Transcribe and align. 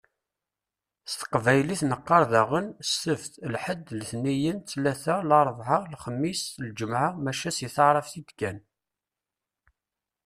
S 1.11 1.13
teqbaylit 1.19 1.81
neqqaṛ 1.85 2.23
daɣen: 2.31 2.67
Sebt, 2.99 3.33
lḥed, 3.53 3.85
letniyen, 3.99 4.57
ttlata, 4.59 5.15
larbɛa, 5.29 5.77
lexmis, 5.91 6.41
lǧemɛa. 6.67 7.09
Maca 7.23 7.51
si 7.57 7.67
taɛrabt 7.75 8.13
i 8.19 8.21
d-kkan. 8.27 8.57